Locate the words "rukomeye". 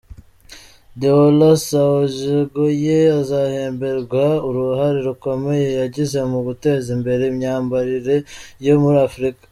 5.07-5.67